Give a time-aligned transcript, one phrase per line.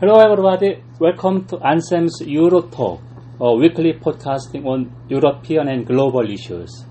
[0.00, 0.82] Hello, everybody.
[0.98, 3.00] Welcome to Ansem's Euro Talk,
[3.38, 6.84] a weekly podcasting on European and global issues.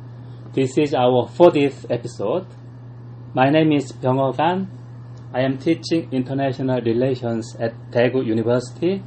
[0.54, 2.48] This is our 40th episode.
[3.34, 4.72] My name is Byung Gan.
[5.34, 9.04] I am teaching international relations at Daegu University.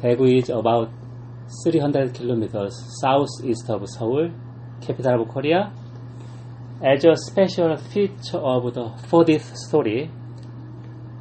[0.00, 0.88] Daegu is about
[1.64, 2.72] 300 kilometers
[3.02, 4.30] southeast of Seoul,
[4.80, 5.70] capital of Korea.
[6.82, 10.10] As a special feature of the 40th story,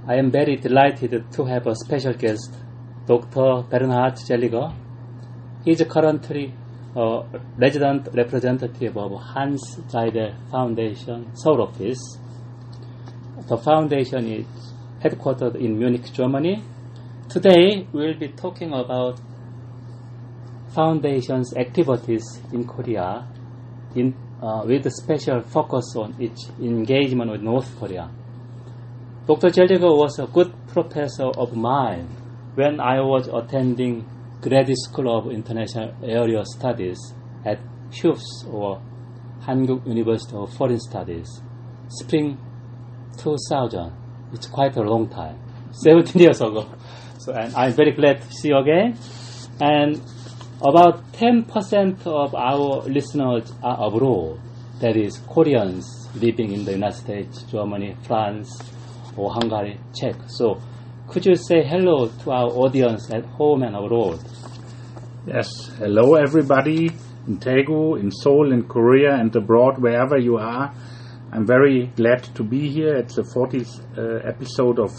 [0.09, 2.55] I am very delighted to have a special guest,
[3.07, 3.63] Dr.
[3.69, 4.73] Bernhard Seliger.
[5.65, 6.53] He is currently
[6.95, 7.23] a
[7.57, 11.99] resident representative of Hanns Seidel Foundation Seoul office.
[13.49, 14.45] The foundation is
[15.03, 16.63] headquartered in Munich, Germany.
[17.27, 19.19] Today we'll be talking about
[20.73, 23.27] foundation's activities in Korea
[23.93, 28.09] in, uh, with a special focus on its engagement with North Korea.
[29.27, 29.49] Dr.
[29.49, 32.07] Seliger was a good professor of mine
[32.55, 34.07] when I was attending
[34.39, 36.97] Graduate School of International Area Studies
[37.45, 37.59] at
[37.91, 38.81] HUFS or
[39.45, 41.41] Hankuk University of Foreign Studies,
[41.89, 42.37] spring
[43.17, 43.91] 2000.
[44.31, 45.37] It's quite a long time,
[45.71, 46.65] 17 years ago.
[47.19, 48.97] So, and I'm very glad to see you again.
[49.59, 50.01] And
[50.61, 54.39] about 10% of our listeners are abroad,
[54.79, 58.57] that is, Koreans living in the United States, Germany, France,
[59.17, 60.15] or Hungary, Czech.
[60.27, 60.61] So,
[61.07, 64.19] could you say hello to our audience at home and abroad?
[65.25, 66.89] Yes, hello everybody
[67.27, 70.73] in Daegu, in Seoul, in Korea, and abroad, wherever you are.
[71.31, 72.95] I'm very glad to be here.
[72.95, 74.91] It's the 40th uh, episode of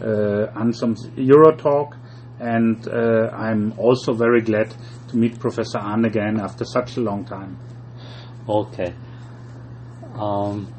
[0.00, 1.96] uh, Ansem's Euro Talk,
[2.40, 4.74] and uh, I'm also very glad
[5.08, 7.58] to meet Professor Ahn again after such a long time.
[8.48, 8.92] Okay.
[10.14, 10.73] Um,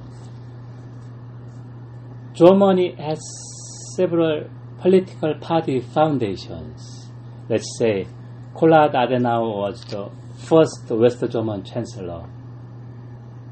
[2.36, 3.22] Germany has
[3.96, 4.50] several
[4.82, 7.10] political party foundations.
[7.48, 8.08] Let's say
[8.54, 10.12] Konrad Adenauer was the
[10.44, 12.28] first West German chancellor,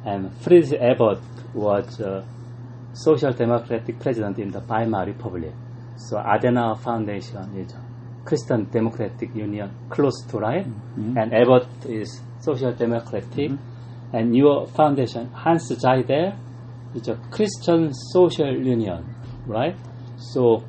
[0.05, 1.21] and Friedrich Ebert
[1.53, 2.25] was a
[2.93, 5.53] social democratic president in the Weimar Republic.
[5.95, 7.73] So Adenauer Foundation is
[8.25, 11.17] Christian Democratic Union close to right, mm-hmm.
[11.17, 14.15] and Ebert is social democratic, mm-hmm.
[14.15, 16.37] and your foundation Hanns Seidel
[16.95, 19.03] is a Christian social union,
[19.45, 19.75] right?
[20.17, 20.63] So,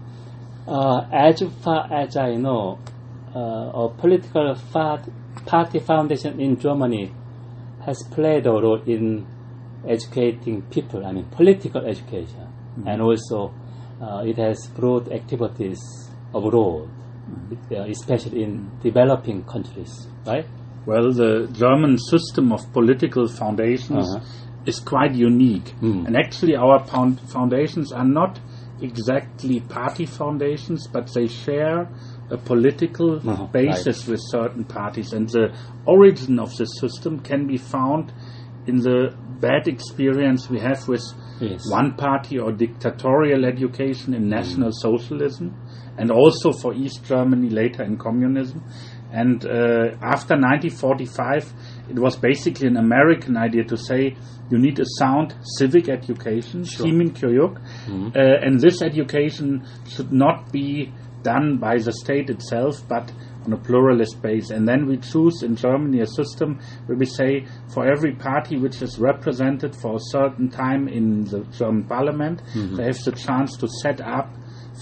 [0.66, 2.78] uh, as far as I know,
[3.34, 3.40] uh,
[3.84, 4.56] a political
[5.46, 7.12] party foundation in Germany
[7.84, 9.26] has played a role in
[9.86, 12.48] educating people, I mean, political education,
[12.86, 13.52] and also
[14.00, 15.78] uh, it has brought activities
[16.32, 16.88] abroad,
[17.70, 20.46] uh, especially in developing countries, right?
[20.86, 24.20] Well, the German system of political foundations Uh-huh.
[24.66, 25.74] Is quite unique.
[25.80, 26.06] Mm.
[26.06, 28.40] And actually, our pound- foundations are not
[28.80, 31.88] exactly party foundations, but they share
[32.30, 35.12] a political Uh-huh, basis with certain parties.
[35.12, 35.52] And the
[35.86, 38.12] origin of the system can be found
[38.66, 41.02] in the bad experience we have with
[41.40, 41.62] Yes.
[41.70, 45.52] one party or dictatorial education in National Socialism,
[45.98, 48.62] and also for East Germany later in communism.
[49.12, 51.52] And uh, after 1945,
[51.88, 54.16] it was basically an American idea to say
[54.50, 57.56] you need a sound civic education, Simin Kyoyuk,
[58.16, 60.92] uh, and this education should not be
[61.22, 63.10] done by the state itself, but
[63.46, 64.50] on a pluralist base.
[64.50, 68.82] And then we choose in Germany a system where we say for every party which
[68.82, 72.42] is represented for a certain time in the German parliament,
[72.76, 74.28] they have the chance to set up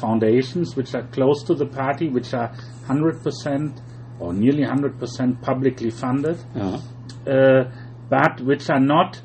[0.01, 2.51] foundations which are close to the party, which are
[2.89, 3.81] 100%
[4.19, 6.79] or nearly 100% publicly funded, Uh-huh.
[7.27, 7.65] Uh,
[8.09, 9.21] but which are not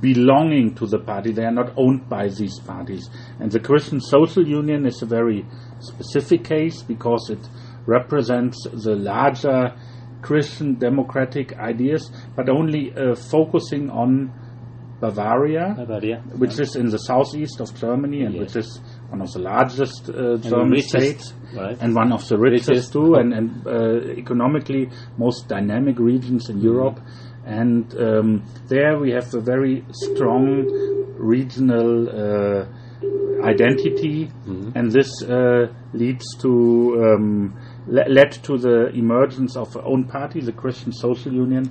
[0.00, 1.32] belonging to the party.
[1.32, 3.08] They are not owned by these parties.
[3.40, 5.44] And the Christian Social Union is a very
[5.80, 7.40] specific case because it
[7.86, 9.74] represents the larger
[10.20, 14.30] Christian democratic ideas, but only uh, focusing on
[15.00, 16.22] Bavaria, Bavaria.
[16.38, 18.40] which is in the southeast of Germany and Yes.
[18.54, 18.80] which is
[19.12, 21.76] one of the largest uh, German richest, states right?
[21.82, 22.92] and one of the richest, Richest.
[22.94, 24.88] too, and, and uh, economically
[25.18, 26.98] most dynamic regions in Europe.
[27.44, 30.64] And um, there we have a very strong
[31.18, 32.64] regional uh,
[33.44, 34.30] identity,
[34.74, 36.50] and this uh, leads to
[37.04, 37.54] um,
[37.88, 41.70] le- led to the emergence of our own party, the Christian Social Union,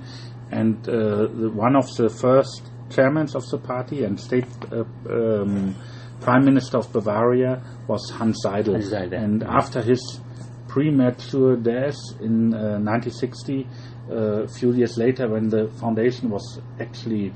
[0.52, 5.74] and uh, the, one of the first chairmen of the party and state uh, um,
[6.22, 8.74] prime minister of Bavaria was Hanns Seidel.
[8.74, 9.22] Hanns Seidel.
[9.22, 10.20] And after his
[10.68, 13.66] premature death in uh, 1960,
[14.10, 17.32] uh, a few years later, when the foundation was actually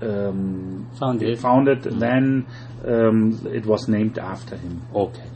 [0.00, 1.38] um, Founded.
[1.38, 2.46] founded, then
[2.84, 4.82] um, it was named after him.
[4.94, 5.28] Okay.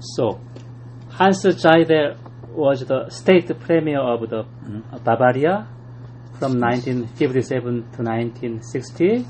[0.00, 0.40] So,
[1.18, 2.16] Hanns Seidel
[2.48, 4.44] was the state premier of the
[5.04, 5.68] Bavaria
[6.38, 9.26] from 1957 to 1960.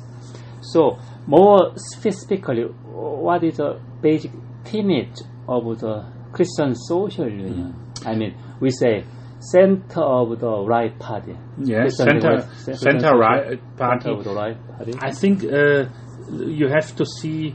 [0.72, 4.32] So, more specifically, what is the basic
[4.64, 7.74] tenet of the Christian Social Union?
[8.06, 9.04] I mean, we say
[9.40, 11.36] center of the right party.
[11.58, 14.02] Yes, Christian center, right- center, right party.
[14.04, 14.92] Center of the right party.
[15.00, 15.86] I think uh,
[16.30, 17.54] you have to see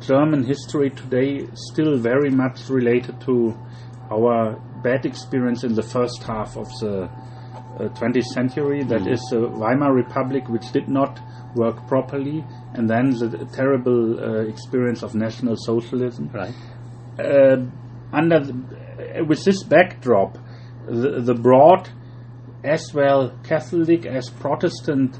[0.00, 3.56] German history today still very much related to
[4.10, 7.08] our bad experience in the first half of the
[7.84, 8.82] 20th century.
[8.82, 11.20] That is the Weimar Republic, which did not
[11.54, 12.44] work properly,
[12.74, 16.54] and then the terrible uh, experience of National Socialism right.
[17.18, 17.56] uh,
[18.12, 20.38] under the, with this backdrop,
[20.86, 21.88] the, the broad,
[22.64, 25.16] as well Catholic as Protestant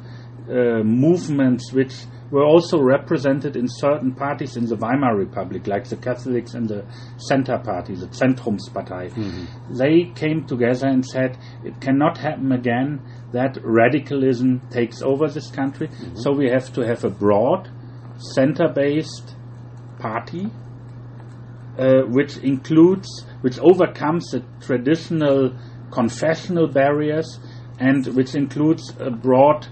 [0.49, 1.95] uh, movements, which
[2.31, 6.85] were also represented in certain parties in the Weimar Republic, like the Catholics and the
[7.19, 9.13] Center Party, the Zentrumspartei,
[9.79, 13.01] they came together and said it cannot happen again
[13.33, 15.89] that radicalism takes over this country.
[16.15, 17.71] So we have to have a broad,
[18.35, 19.35] center-based
[19.99, 20.51] party
[21.79, 25.55] uh, which includes, which overcomes the traditional
[25.91, 27.39] confessional barriers
[27.79, 29.67] and which includes a broad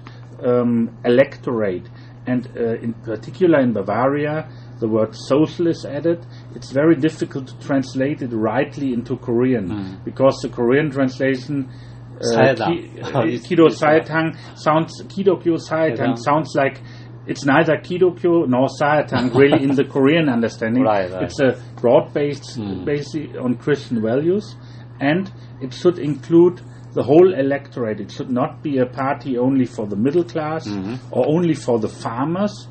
[0.45, 1.89] um, electorate.
[2.27, 4.49] And uh, in particular in Bavaria,
[4.81, 6.25] the word social is added.
[6.55, 11.69] It's very difficult to translate it rightly into Korean because the Korean translation.
[12.15, 16.81] Uh, ki- uh, Kido Saetang sounds Kidokyo Saetang sounds like
[17.27, 20.85] it's neither Kidokyo nor Saetang really in the Korean understanding.
[20.85, 21.25] Right, right.
[21.25, 24.55] It's a broad based based on Christian values
[25.01, 25.31] and
[25.61, 26.61] it should include
[26.95, 28.01] the whole electorate.
[28.01, 30.67] It should not be a party only for the middle class
[31.11, 32.69] or only for the farmers.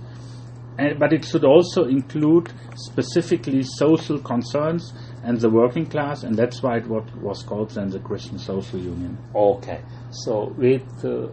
[0.76, 4.92] And, but it should also include specifically social concerns
[5.24, 8.80] and the working class, and that's why it what was called then the Christian Social
[8.80, 9.18] Union.
[9.36, 9.82] Okay.
[10.10, 11.28] So with, uh,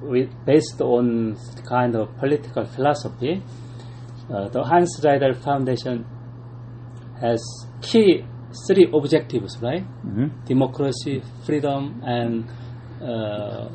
[0.00, 1.36] with based on
[1.68, 3.42] kind of political philosophy,
[4.32, 6.06] uh, the Hanns Seidel Foundation
[7.20, 7.42] has
[7.82, 8.24] key
[8.66, 9.84] three objectives, right?
[10.46, 12.44] Democracy, freedom, and
[13.02, 13.68] uh,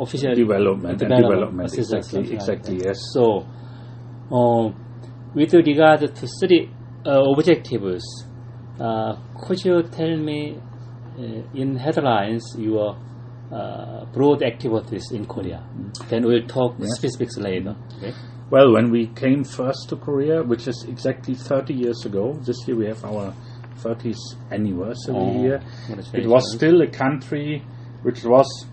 [0.00, 2.98] official Development and development, assistance, exactly, like exactly, yes.
[3.12, 3.46] So,
[4.30, 4.72] uh,
[5.34, 6.70] with regard to three
[7.06, 8.04] uh, objectives,
[8.80, 10.56] uh, could you tell me
[11.18, 11.22] uh,
[11.54, 12.96] in headlines your
[13.52, 15.62] uh, broad activities in Korea?
[16.08, 16.96] Then we'll talk Yes.
[16.96, 17.76] specifics later.
[17.98, 18.12] Okay?
[18.52, 22.76] Well, when we came first to Korea, which is exactly 30 years ago, this year
[22.76, 23.34] we have our
[23.78, 24.18] 30th
[24.50, 25.62] anniversary Oh, here.
[26.12, 27.64] It was still a country
[28.02, 28.66] which was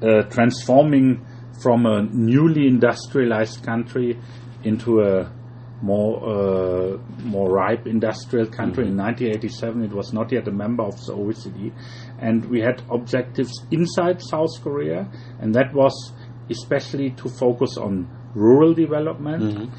[0.00, 1.26] uh, transforming
[1.62, 4.18] from a newly industrialized country
[4.64, 5.30] into a
[5.82, 8.86] more uh, more ripe industrial country.
[8.86, 11.70] In 1987, it was not yet a member of the OECD,
[12.18, 15.06] and we had objectives inside South Korea,
[15.38, 16.14] and that was
[16.48, 19.70] especially to focus on rural development,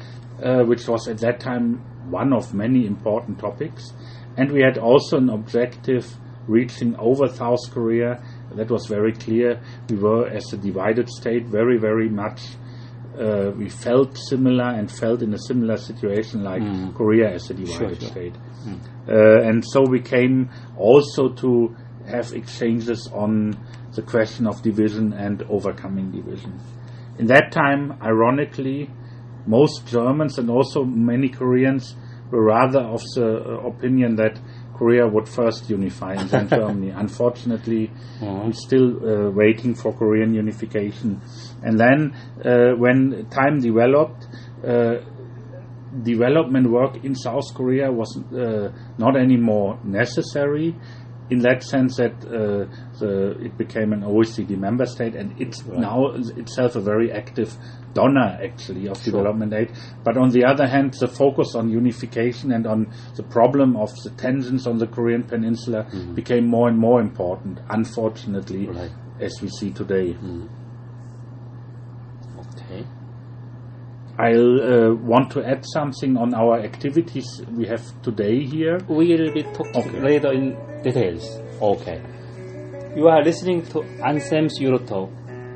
[0.42, 1.80] uh, which was at that time
[2.10, 3.92] one of many important topics.
[4.36, 6.06] And we had also an objective
[6.46, 8.22] reaching over South Korea.
[8.54, 9.60] That was very clear.
[9.88, 12.42] We were, as a divided state, very, very much.
[13.18, 16.62] Uh, we felt similar and felt in a similar situation like
[16.94, 18.10] Korea as a divided sure.
[18.10, 18.34] state.
[19.08, 21.76] Uh, and so we came also to
[22.08, 23.56] have exchanges on
[23.94, 26.58] the question of division and overcoming division.
[27.18, 28.90] In that time, ironically,
[29.46, 31.94] most Germans and also many Koreans
[32.30, 34.40] were rather of the uh, opinion that
[34.74, 36.90] Korea would first unify and then Germany.
[36.90, 37.90] Unfortunately,
[38.20, 41.20] we're still uh, waiting for Korean unification.
[41.62, 44.26] And then, uh, when time developed,
[44.66, 44.96] uh,
[46.02, 50.74] development work in South Korea was uh, not anymore necessary.
[51.30, 52.66] In that sense, that uh,
[52.98, 57.56] the, it became an OECD member state, and it's now itself a very active
[57.94, 59.72] donor, actually, of development aid.
[60.04, 64.10] But on the other hand, the focus on unification and on the problem of the
[64.10, 67.58] tensions on the Korean Peninsula became more and more important.
[67.70, 68.90] Unfortunately, Right.
[69.18, 70.14] as we see today.
[72.38, 72.84] Okay.
[74.18, 78.78] I'll uh, want to add something on our activities we have today here.
[78.88, 80.00] We will be talking Okay.
[80.00, 81.40] later in details.
[81.60, 82.00] Okay.
[82.94, 85.10] You are listening to Ansem's Eurotalk,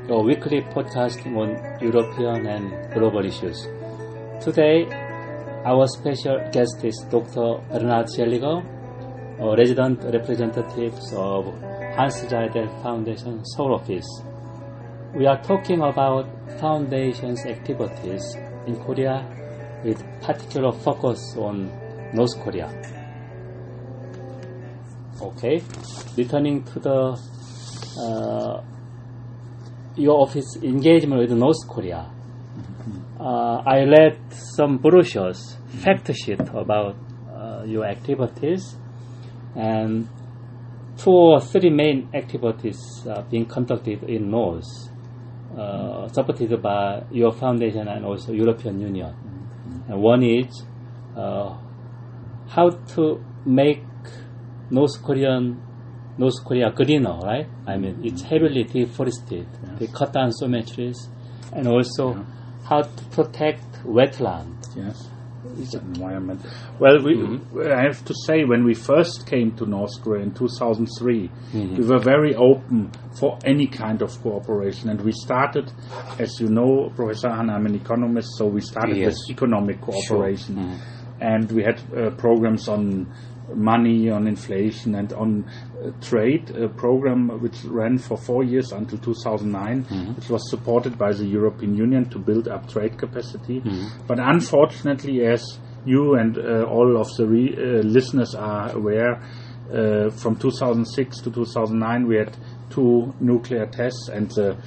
[0.09, 1.49] a weekly podcast on
[1.81, 3.67] European and global issues.
[4.41, 4.87] Today,
[5.65, 7.61] our special guest is Dr.
[7.69, 8.57] Bernhard Seliger,
[9.39, 11.45] a resident representative of
[11.95, 14.09] Hanns Seidel Foundation Seoul office.
[15.15, 16.27] We are talking about
[16.59, 18.35] foundation's activities
[18.67, 19.23] in Korea
[19.83, 21.71] with particular focus on
[22.13, 22.98] North Korea.
[25.21, 25.61] Okay,
[26.15, 27.19] returning to the
[27.99, 28.63] uh,
[29.97, 32.09] your office engagement with North Korea.
[33.19, 36.95] Uh, I read some brochures, fact sheet about
[37.35, 38.77] uh, your activities,
[39.57, 40.07] and
[40.97, 42.79] two or three main activities
[43.29, 44.89] being conducted in North,
[45.57, 49.13] uh, supported by your foundation and also European Union.
[49.89, 50.63] And one is
[51.17, 51.57] uh,
[52.47, 53.83] how to make
[54.71, 55.61] North Korean
[56.17, 57.47] North Korea greener, right?
[57.65, 59.47] I mean, it's heavily deforested.
[59.79, 61.07] They cut down so many trees,
[61.53, 62.25] and also
[62.65, 64.57] how to protect wetland.
[64.75, 65.09] Yes.
[65.57, 66.45] It's environment.
[66.79, 67.71] Well, we, mm-hmm.
[67.71, 71.75] I have to say, when we first came to North Korea in 2003, mm-hmm.
[71.77, 74.89] we were very open for any kind of cooperation.
[74.89, 75.71] And we started,
[76.19, 79.15] as you know, Professor Ahn, I'm an economist, so we started Yes.
[79.27, 80.55] with economic cooperation.
[80.55, 81.23] Mm-hmm.
[81.23, 83.07] And we had uh, programs on
[83.55, 85.45] money, on inflation, and on
[85.83, 89.83] uh, trade, a program which ran for four years until 2009,
[90.15, 93.61] which was supported by the European Union to build up trade capacity.
[94.07, 95.43] But unfortunately, as
[95.85, 99.21] you and uh, all of the re- uh, listeners are aware,
[99.73, 102.35] uh, from 2006 to 2009, we had
[102.69, 104.57] two nuclear tests, and the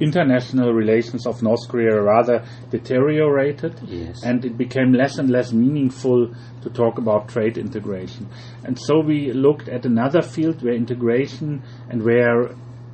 [0.00, 4.22] international relations of North Korea rather deteriorated, Yes.
[4.24, 6.30] and it became less and less meaningful
[6.62, 8.28] to talk about trade integration.
[8.64, 12.50] And so we looked at another field where integration and where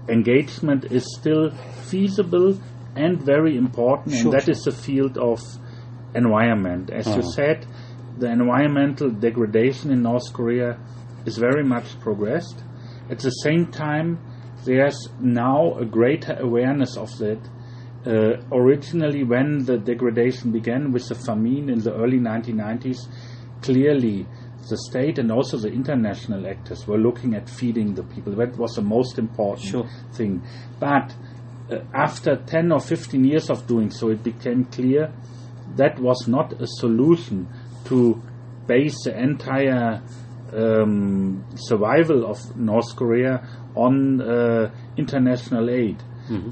[0.09, 1.51] engagement is still
[1.91, 2.59] feasible
[2.97, 5.41] and very important, Sure, and that is the field of
[6.15, 6.91] environment.
[6.91, 7.31] As you Uh-huh.
[7.39, 7.67] said,
[8.19, 10.79] the environmental degradation in North Korea
[11.27, 12.63] is very much progressed.
[13.11, 14.19] At the same time,
[14.65, 17.39] there's now a greater awareness of that.
[18.07, 22.99] Uh, originally, when the degradation began with the famine in the early 1990s,
[23.63, 24.27] clearly
[24.69, 28.35] the state and also the international actors were looking at feeding the people.
[28.35, 29.89] That was the most important Sure.
[30.13, 30.43] thing.
[30.81, 31.15] But
[31.71, 35.13] uh, after 10 or 15 years of doing so, it became clear
[35.77, 37.49] that was not a solution
[37.87, 38.23] to
[38.67, 40.03] base the entire
[40.55, 46.03] um, survival of North Korea on uh, international aid.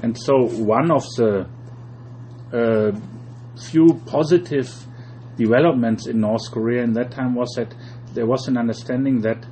[0.03, 1.47] And so one of the
[2.53, 2.91] uh,
[3.71, 4.69] few positive
[5.37, 7.73] developments in North Korea in that time was that
[8.13, 9.45] there was an understanding that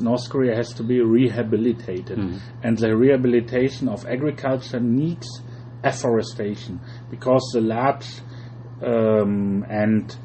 [0.00, 2.18] North Korea has to be rehabilitated,
[2.62, 5.42] and the rehabilitation of agriculture needs
[5.84, 6.80] afforestation
[7.10, 8.06] because the large
[8.84, 10.16] um, and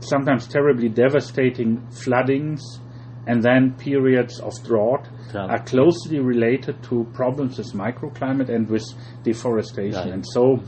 [0.00, 2.80] sometimes terribly devastating floodings
[3.26, 8.84] and then periods of drought are closely related to problems with microclimate and with
[9.22, 9.94] deforestation.
[9.94, 10.12] Right.
[10.12, 10.62] And so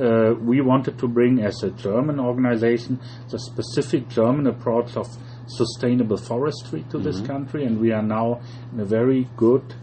[0.00, 3.00] uh, we wanted to bring, as a German organization,
[3.30, 5.06] the specific German approach of
[5.46, 8.40] sustainable forestry to this country, and we are now
[8.72, 9.74] in a very good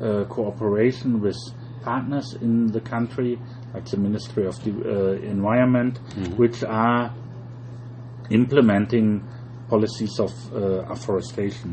[0.00, 1.36] uh, cooperation with
[1.82, 3.38] partners in the country,
[3.74, 5.98] like the Ministry of the uh, Environment,
[6.36, 7.14] which are
[8.30, 9.26] implementing
[9.72, 11.70] policies of uh, afforestation.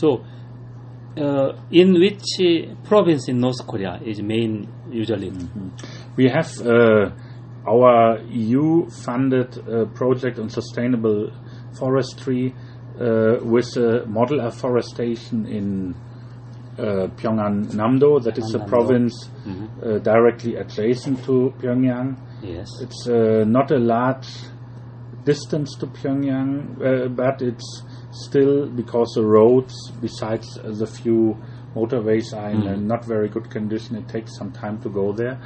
[0.00, 0.24] So,
[1.24, 4.52] uh, in which uh, province in North Korea is main
[4.90, 5.30] usually?
[6.16, 7.10] We have uh,
[7.74, 11.30] our EU-funded uh, project on sustainable
[11.78, 12.54] forestry
[13.00, 15.94] uh, with a model afforestation in
[16.78, 18.22] uh, Pyongan Namdo.
[18.24, 18.68] That is a Namdo.
[18.68, 22.16] province uh, directly adjacent to Pyongyang.
[22.42, 22.68] Yes.
[22.80, 24.28] It's uh, not a large
[25.26, 31.36] distance to Pyongyang, uh, but it's still because the roads, besides uh, the few
[31.74, 33.96] motorways, are in a not very good condition.
[33.96, 35.38] It takes some time to go there.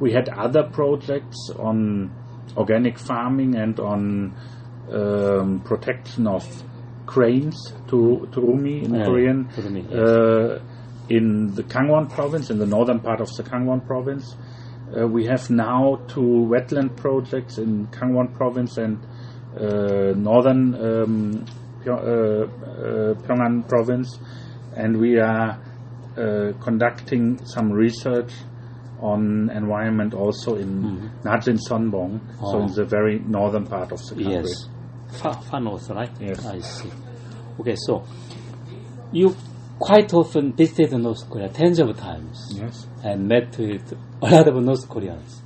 [0.00, 2.10] We had other projects on
[2.56, 4.34] organic farming and on
[4.92, 6.44] um, protection of
[7.06, 9.44] cranes to Turumi in Yeah, Korean.
[9.54, 9.98] Turumi, yes.
[9.98, 10.60] uh,
[11.08, 14.34] in the Kangwon province, in the northern part of the Kangwon province.
[14.96, 18.98] Uh, we have now two wetland projects in Kangwon province and
[19.60, 21.44] northern um,
[21.86, 24.18] uh, uh, Pyongan province,
[24.76, 25.58] and we are
[26.18, 28.32] uh, conducting some research
[29.00, 32.62] on environment also in Najin Sonbong, so Oh.
[32.62, 34.32] in the very northern part of the country.
[34.32, 34.68] Yes.
[35.20, 36.10] Far, far north, right?
[36.20, 36.44] Yes.
[36.46, 36.90] I see.
[37.60, 38.04] Okay, so
[39.12, 39.34] you
[39.78, 42.86] quite often visited North Korea tens of times Yes.
[43.04, 45.42] and met with a lot of North Koreans.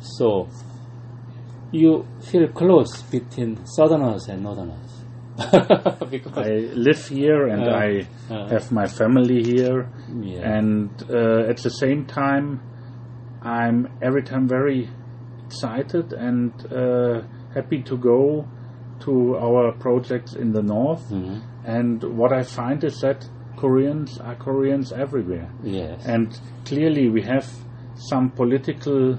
[0.00, 0.48] So
[1.72, 4.90] you feel close between Southerners and Northerners.
[6.10, 8.48] because I live here and Uh, I uh.
[8.48, 9.88] have my family here,
[10.20, 10.56] Yeah.
[10.56, 12.60] and uh, at the same time,
[13.42, 14.88] I'm every time very
[15.46, 17.22] excited and uh,
[17.54, 18.44] happy to go
[19.00, 21.04] to our projects in the north.
[21.10, 21.40] Mhm.
[21.64, 23.26] And what I find is that
[23.56, 25.48] Koreans are Koreans everywhere.
[25.62, 26.04] Yes.
[26.06, 26.28] And
[26.64, 27.46] clearly, we have
[27.94, 29.18] some political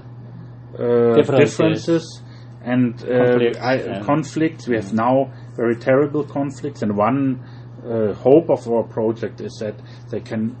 [0.78, 2.22] uh, Differences.
[2.64, 4.66] And uh, Conflicts, I, and- conflicts.
[4.68, 7.40] We have now very terrible conflicts, and one
[7.86, 9.74] uh, hope of our project is that
[10.10, 10.56] they can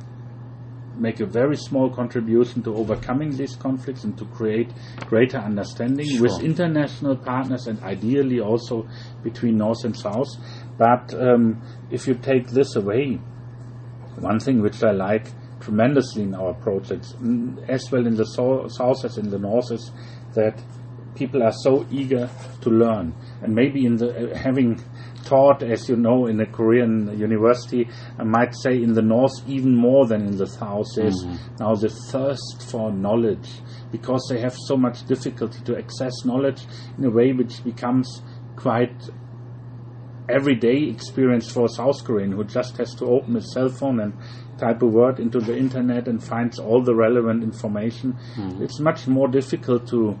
[0.96, 4.70] make a very small contribution to overcoming these conflicts and to create
[5.06, 6.22] greater understanding Sure.
[6.22, 8.86] with international partners and ideally also
[9.24, 10.28] between North and South.
[10.78, 13.18] But um, if you take this away,
[14.20, 15.26] one thing which I like
[15.60, 19.72] tremendously in our projects, mm, as well in the so- south as in the north,
[19.72, 19.90] is
[20.34, 20.62] that
[21.14, 22.28] people are so eager
[22.62, 23.14] to learn.
[23.42, 24.82] And maybe in the uh, having
[25.24, 29.74] taught, as you know, in a Korean university, I might say in the north even
[29.74, 30.86] more than in the south.
[30.96, 31.24] There's
[31.58, 33.48] now the thirst for knowledge
[33.90, 36.66] because they have so much difficulty to access knowledge
[36.98, 38.22] in a way which becomes
[38.56, 38.94] quite
[40.28, 44.14] everyday experience for a South Korean who just has to open his cell phone and
[44.58, 48.16] type a word into the internet and finds all the relevant information.
[48.62, 50.18] It's much more difficult to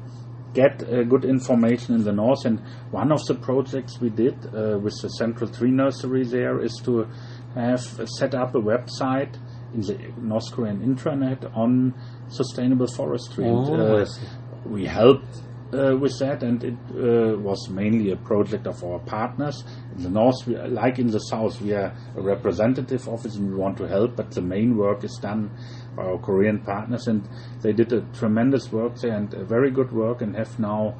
[0.54, 2.44] get uh, good information in the north.
[2.44, 6.80] And one of the projects we did uh, with the Central Tree Nursery there is
[6.84, 7.06] to
[7.54, 9.34] have uh, set up a website
[9.74, 11.94] in the North Korean intranet on
[12.28, 13.44] sustainable forestry.
[13.46, 14.26] And, Oh, uh, I see.
[14.66, 15.42] we helped
[15.72, 19.64] uh, with that, and it uh, was mainly a project of our partners.
[19.96, 23.56] In the north, we, like in the south, we are a representative office and we
[23.56, 25.50] want to help, but the main work is done
[25.98, 27.26] our Korean partners, and
[27.62, 30.94] they did a tremendous work there and a very good work, and have now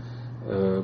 [0.50, 0.82] uh,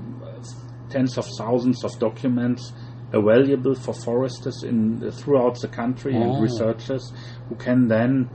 [0.89, 2.73] tens of thousands of documents
[3.13, 6.23] available for foresters in throughout the country Oh.
[6.23, 7.13] and researchers
[7.49, 8.29] who can then,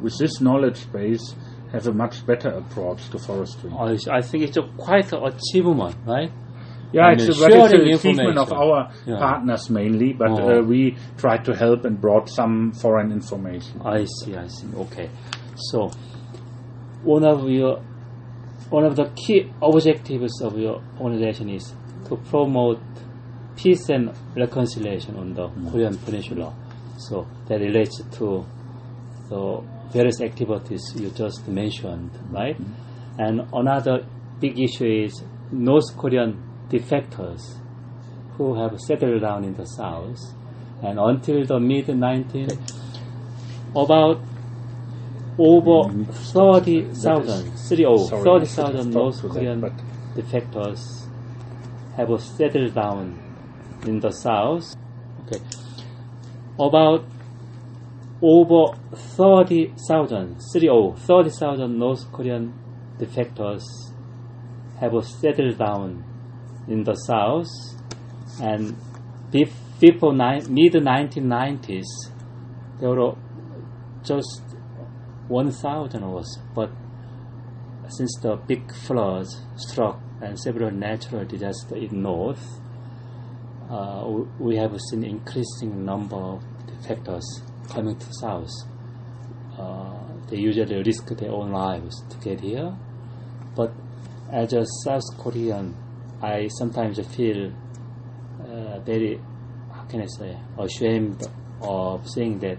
[0.00, 1.34] with this knowledge base,
[1.72, 3.70] have a much better approach to forestry.
[3.76, 6.30] I, I think it's a quite an achievement, right?
[6.92, 9.18] Yeah, it's, a, but it's sharing achievement of our Yeah.
[9.18, 10.58] partners mainly, but Oh.
[10.58, 13.80] uh, we tried to help and brought some foreign information.
[13.84, 14.66] I see, I see.
[14.76, 15.08] Okay.
[15.54, 15.90] So,
[17.04, 17.80] one of your,
[18.70, 21.72] one of the key objectives of your organization is
[22.08, 22.80] to promote
[23.56, 26.52] peace and reconciliation on the Korean Peninsula.
[26.98, 28.44] So, that relates to
[29.28, 32.56] the various activities you just mentioned, right?
[33.18, 34.04] And another
[34.40, 35.22] big issue is
[35.52, 36.36] North Korean
[36.70, 37.58] defectors
[38.36, 40.18] who have settled down in the south.
[40.82, 42.48] And until the mid 19,
[43.76, 44.20] about
[45.38, 49.60] over 30,000, 30, Sorry, I should have 30,000 North to that, Korean
[50.14, 51.06] defectors
[51.96, 53.18] have settled down
[53.86, 54.74] in the south.
[55.26, 55.40] Okay.
[56.58, 57.04] About
[58.22, 62.54] over 30,000, 30,000 North Korean
[62.98, 63.64] defectors
[64.78, 66.04] have settled down
[66.68, 67.48] in the south
[68.40, 68.76] and
[69.32, 71.86] ni- mid 1990s
[72.80, 73.14] there were
[74.02, 74.42] just
[75.28, 76.38] 1,000 of us.
[76.54, 76.70] But
[77.88, 82.60] since the big floods struck and several natural disasters in north
[83.70, 84.04] uh,
[84.38, 87.22] we have seen increasing number of defectors
[87.68, 88.50] coming to south.
[89.56, 89.96] Uh,
[90.28, 92.76] they usually risk their own lives to get here.
[93.54, 93.72] But
[94.30, 95.76] as a South Korean,
[96.22, 97.52] I sometimes feel
[98.40, 99.20] uh, very,
[99.72, 101.22] how can I say, ashamed
[101.62, 102.58] of saying that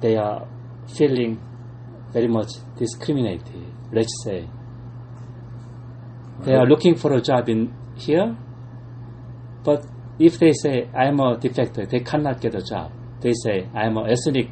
[0.00, 0.46] they are
[0.96, 1.40] feeling
[2.12, 3.66] very much discriminated.
[3.92, 4.48] Let's say
[6.40, 8.36] they are looking for a job in here,
[9.64, 9.84] but
[10.18, 12.92] if they say I'm a defector, they cannot get a job.
[13.20, 14.48] They say I'm an ethnic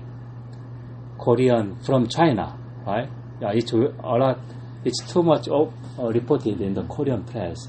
[1.19, 3.09] Korean from China, right?
[3.41, 4.39] Yeah, it's a lot.
[4.85, 7.69] It's too much of, uh, reported in the Korean press.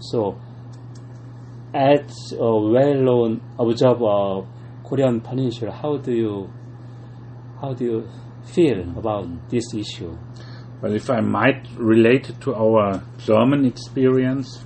[0.00, 0.38] So,
[1.72, 4.46] as a well-known observer of
[4.84, 6.50] Korean Peninsula, how do you
[7.60, 8.08] how do you
[8.54, 10.16] feel about this issue?
[10.80, 14.64] Well, if I might relate to our German experience,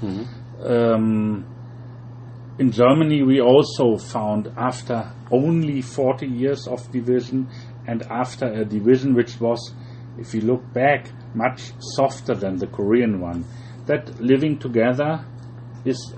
[0.64, 1.44] um,
[2.58, 7.48] in Germany we also found after only 40 years of division
[7.86, 9.74] and after a division which was,
[10.18, 13.44] if you look back, much softer than the Korean one,
[13.86, 15.24] that living together
[15.84, 16.14] is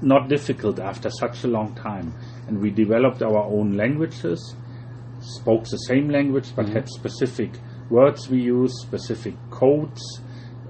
[0.00, 2.14] not difficult after such a long time.
[2.46, 4.54] And we developed our own languages,
[5.20, 7.50] spoke the same language but had specific
[7.90, 10.20] words we used, specific codes.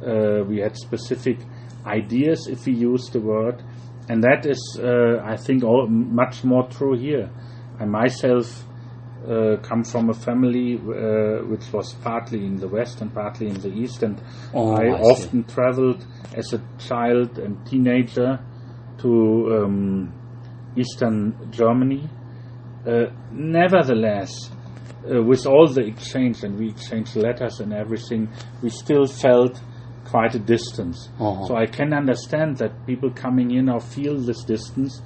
[0.05, 1.39] Uh, we had specific
[1.87, 3.63] ideas if we used the word,
[4.09, 7.31] and that is, uh, I think, all, much more true here.
[7.81, 8.65] I myself
[9.29, 13.61] uh, come from a family uh, which was partly in the west and partly in
[13.61, 14.21] the east, and
[14.53, 18.39] Oh, I, I often traveled as a child and teenager
[18.99, 20.13] to um,
[20.77, 22.09] Eastern Germany.
[22.87, 24.51] Uh, nevertheless,
[25.11, 28.29] uh, with all the exchange and we exchanged letters and everything,
[28.63, 29.61] we still felt
[30.05, 31.09] quite a distance.
[31.19, 31.47] Uh-huh.
[31.47, 35.01] So I can understand that people coming in now feel this distance,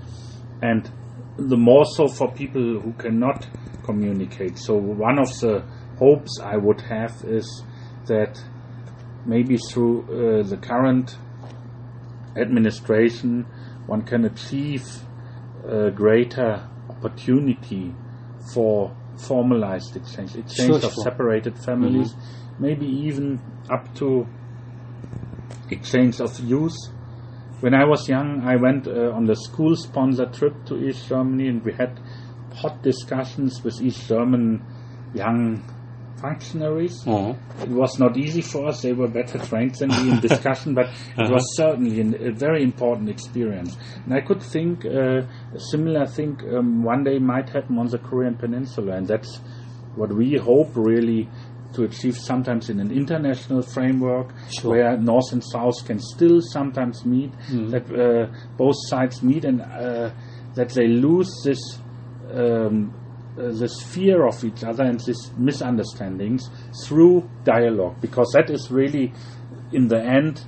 [0.61, 0.91] and
[1.37, 3.47] the more so for people who cannot
[3.89, 4.59] communicate.
[4.59, 5.65] So one of the
[5.99, 7.47] hopes I would have is
[8.07, 8.33] that
[9.25, 11.17] maybe through uh, the current
[12.37, 13.47] administration
[13.87, 14.87] one can achieve
[15.67, 17.95] a greater opportunity
[18.53, 18.95] for
[19.27, 21.05] formalized exchange, exchange Sure, of sure.
[21.05, 22.15] separated families,
[22.59, 24.27] maybe even up to
[25.71, 26.77] exchange of youth.
[27.61, 31.65] When I was young, I went uh, on the school-sponsored trip to East Germany, and
[31.65, 31.99] we had
[32.55, 34.63] hot discussions with East German
[35.15, 35.63] young
[36.21, 37.07] functionaries.
[37.07, 37.35] Uh-huh.
[37.63, 40.87] It was not easy for us; they were better trained than me in discussion, but
[41.17, 43.77] it was certainly an, a very important experience.
[44.05, 45.23] And I could think uh,
[45.55, 49.37] a similar thing um, one day might happen on the Korean Peninsula, and that's
[49.95, 51.29] what we hope really
[51.75, 54.71] to achieve sometimes in an international framework Sure.
[54.71, 57.31] where North and South can still sometimes meet,
[57.71, 60.11] that uh, both sides meet and uh,
[60.55, 61.61] that they lose this
[62.33, 62.95] um,
[63.37, 66.51] this fear of each other and these misunderstandings
[66.85, 69.13] through dialogue because that is really
[69.73, 70.45] in the end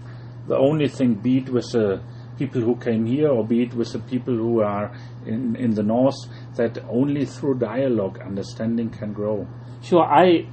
[0.48, 2.02] the only thing be it with the
[2.38, 4.92] people who came here or be it with the people who are
[5.26, 6.16] in, in the north
[6.56, 9.46] that only through dialogue understanding can grow
[9.82, 10.46] Sure, I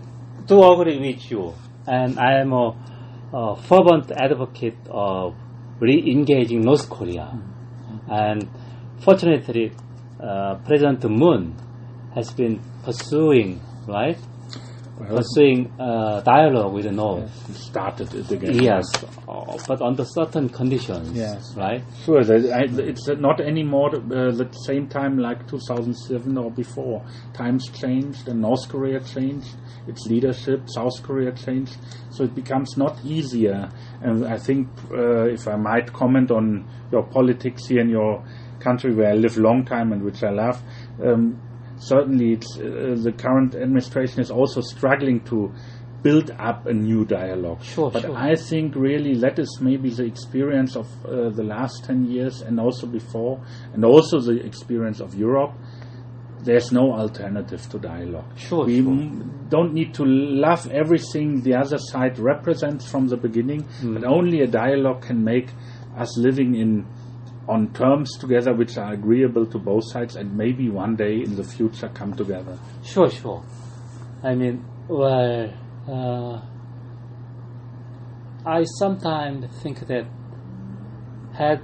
[0.45, 1.53] do agree with you,
[1.85, 2.73] and I am a,
[3.33, 5.35] a fervent advocate of
[5.81, 7.37] re-engaging North Korea.
[8.09, 8.47] And
[9.01, 9.73] fortunately,
[10.19, 11.55] uh, President Moon
[12.15, 14.17] has been pursuing, right,
[14.99, 17.29] well, pursuing uh, dialogue with the North.
[17.55, 18.85] started it again Yes,
[19.27, 21.55] uh, but under certain conditions, Yes.
[21.55, 21.83] right?
[22.03, 27.05] Sure, it's not anymore uh, the same time like 2007 or before.
[27.33, 29.55] Times changed, and North Korea changed
[29.87, 30.67] its leadership.
[30.67, 31.77] South Korea changed,
[32.09, 33.69] so it becomes not easier.
[34.01, 38.25] And I think, uh, if I might comment on your politics here and your
[38.59, 40.61] country, where I live long time and which I love,
[41.03, 41.39] um,
[41.77, 45.51] certainly it's, uh, the current administration is also struggling to
[46.03, 47.61] build up a new dialogue.
[47.63, 48.15] Sure, but sure.
[48.15, 52.59] I think really that is maybe the experience of uh, the last 10 years and
[52.59, 53.41] also before,
[53.73, 55.53] and also the experience of Europe.
[56.43, 58.37] There's no alternative to dialogue.
[58.37, 58.91] Sure, we sure.
[58.91, 63.95] m- don't need to love everything the other side represents from the beginning, Hmm.
[63.95, 65.49] but only a dialogue can make
[65.97, 66.85] us living in
[67.47, 71.43] on terms together which are agreeable to both sides and maybe one day in the
[71.43, 72.57] future come together.
[72.83, 73.43] Sure, sure.
[74.23, 75.53] I mean, well,
[75.87, 76.41] uh,
[78.45, 80.05] I sometimes think that
[81.33, 81.61] had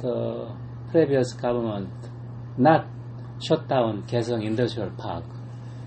[0.00, 0.54] the
[0.90, 1.90] previous government
[2.56, 2.86] not
[3.42, 5.24] shut down Kaesong Industrial Park,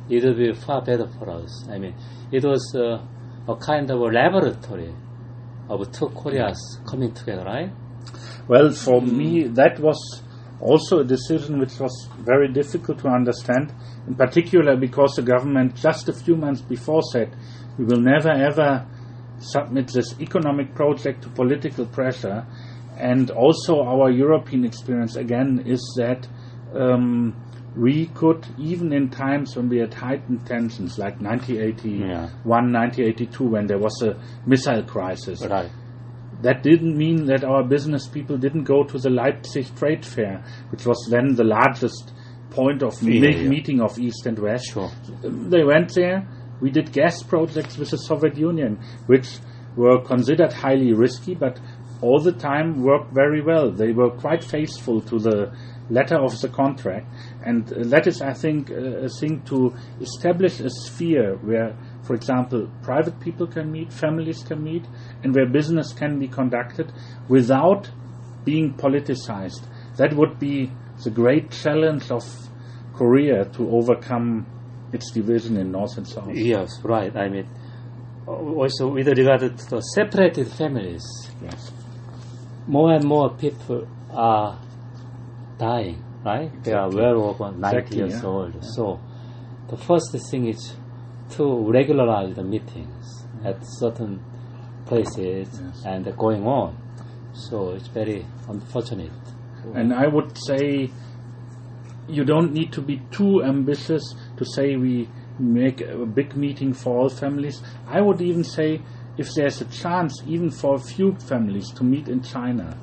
[0.09, 1.67] it would be far better for us.
[1.69, 1.95] I mean,
[2.31, 4.93] it was uh, a kind of a laboratory
[5.69, 7.71] of two Koreas coming together, right?
[8.47, 10.21] Well, for me, that was
[10.59, 13.73] also a decision which was very difficult to understand,
[14.07, 17.35] in particular because the government just a few months before said
[17.77, 18.85] we will never ever
[19.39, 22.45] submit this economic project to political pressure.
[22.97, 26.27] And also, our European experience again is that
[26.75, 27.35] um,
[27.75, 32.29] we could, even in times when we had heightened tensions, like 1981, Yeah.
[32.43, 35.69] 1982, when there was a missile crisis, Right.
[36.43, 40.85] That didn't mean that our business people didn't go to the Leipzig Trade Fair, which
[40.85, 42.13] was then the largest
[42.51, 43.49] point of Yeah, big yeah.
[43.49, 44.71] meeting of East and West.
[44.73, 44.91] Sure.
[45.23, 46.27] They went there.
[46.61, 49.39] We did gas projects with the Soviet Union, which
[49.75, 51.59] were considered highly risky, but
[52.01, 53.71] all the time worked very well.
[53.71, 55.51] They were quite faithful to the
[55.89, 57.07] letter of the contract,
[57.45, 62.15] and uh, that is, I think, uh, a thing to establish a sphere where, for
[62.15, 64.85] example, private people can meet, families can meet,
[65.23, 66.91] and where business can be conducted
[67.27, 67.91] without
[68.45, 69.63] being politicized.
[69.97, 70.71] That would be
[71.03, 72.23] the great challenge of
[72.93, 74.45] Korea to overcome
[74.93, 76.29] its division in North and South.
[76.33, 77.15] Yes, right.
[77.15, 77.47] I mean,
[78.27, 81.03] also with regard to the separated families,
[81.41, 81.71] Yes.
[82.67, 84.59] more and more people are
[85.67, 86.51] dying, right?
[86.63, 88.29] They are well over 90 Exactly, years yeah.
[88.29, 88.53] old.
[88.75, 88.83] So
[89.71, 90.61] the first thing is
[91.35, 91.43] to
[91.77, 93.05] regularize the meetings
[93.49, 94.13] at certain
[94.89, 95.83] places Yes.
[95.91, 96.69] and going on.
[97.47, 99.11] So it's very unfortunate.
[99.79, 100.89] And I would say
[102.17, 104.03] you don't need to be too ambitious
[104.37, 105.07] to say we
[105.39, 107.57] make a big meeting for all families.
[107.87, 108.81] I would even say
[109.17, 112.77] if there's a chance, even for a few families, to meet in China,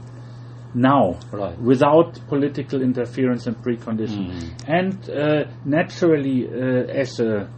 [0.75, 1.59] now Right.
[1.61, 4.53] without political interference and precondition.
[4.67, 7.49] And uh, naturally, uh, as a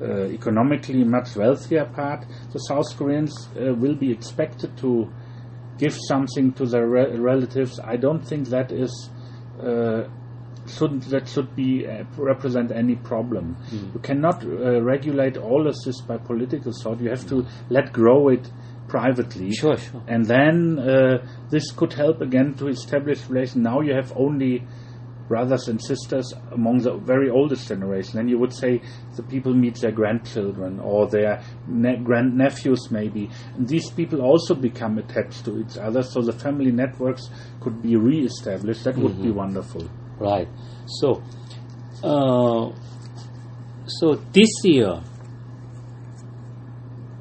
[0.00, 5.08] uh, economically much wealthier part, the South Koreans uh, will be expected to
[5.78, 7.78] give something to their re- relatives.
[7.82, 9.10] I don't think that is
[9.62, 10.04] uh,
[10.66, 13.56] shouldn't that should be uh, represent any problem.
[13.94, 17.00] You cannot uh, regulate all of this by political thought.
[17.00, 18.48] You have to let grow it
[18.92, 19.50] privately.
[19.52, 20.02] Sure, sure.
[20.06, 23.64] And then uh, this could help again to establish relations.
[23.64, 24.66] Now you have only
[25.28, 28.18] brothers and sisters among the very oldest generation.
[28.18, 28.82] And you would say
[29.16, 33.30] the people meet their grandchildren or their ne- grandnephews, maybe.
[33.56, 37.30] And these people also become attached to each other, so the family networks
[37.62, 38.84] could be re established.
[38.84, 39.88] That would be wonderful.
[40.18, 40.48] Right.
[40.86, 41.22] So,
[42.04, 42.72] uh,
[43.86, 45.00] so this year,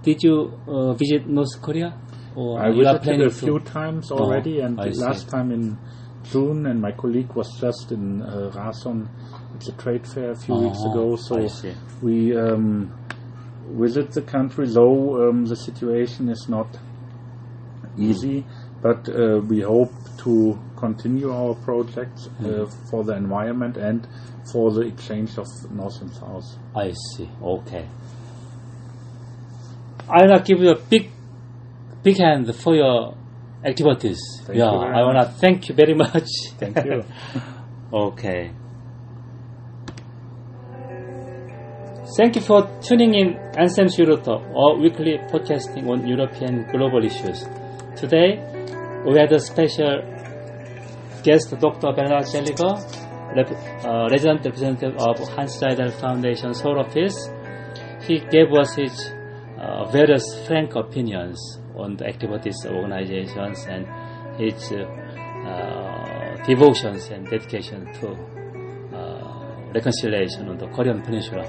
[0.04, 1.98] did you uh, visit North Korea?
[2.36, 5.02] Or I visited a few times already, and I the see.
[5.02, 5.78] last time in
[6.24, 9.08] June, and my colleague was just in uh, Rason.
[9.56, 11.48] It's a trade fair a few weeks Oh, ago, so
[12.02, 12.92] we um,
[13.72, 14.68] visit the country.
[14.68, 16.68] Though um, the situation is not
[17.98, 18.46] easy,
[18.82, 22.66] but uh, we hope to continue our projects uh, Hmm.
[22.90, 24.08] for the environment and
[24.52, 26.46] for the exchange of North and South.
[26.76, 27.30] I see.
[27.44, 27.86] Okay.
[30.12, 31.10] I wanna give you a big,
[32.04, 33.16] big hand for your
[33.64, 34.20] activities.
[34.46, 36.28] Thank yeah, you I wanna thank you very much.
[36.60, 37.04] Thank you.
[37.94, 38.52] okay.
[42.18, 47.46] Thank you for tuning in Ansem's Eurotalk, a weekly podcasting on European global issues.
[47.96, 48.36] Today,
[49.06, 50.02] we had a special
[51.24, 51.94] guest, Dr.
[51.94, 52.76] Bernhard Jelliger,
[53.34, 57.16] rep- uh, resident representative of Hanns Seidel Foundation Seoul office.
[58.06, 59.14] He gave us his
[59.62, 63.86] uh, various frank opinions on the activities of organizations and
[64.40, 64.84] its uh,
[65.48, 68.08] uh, devotions and dedication to
[68.98, 71.46] uh, reconciliation on the Korean Peninsula.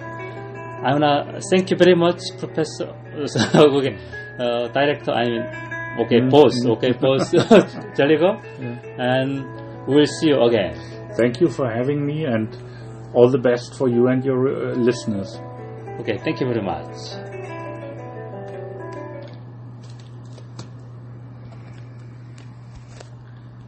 [0.85, 2.89] I wanna thank you very much, Professor,
[3.55, 3.97] okay,
[4.39, 5.45] uh, Director, I mean,
[6.05, 7.31] okay, boss, okay, boss,
[7.97, 8.35] Jelliger,
[8.99, 10.75] and we'll see you again.
[11.17, 12.49] Thank you for having me, and
[13.15, 15.39] all the best for you and your uh, listeners.
[16.01, 17.22] Okay, thank you very much.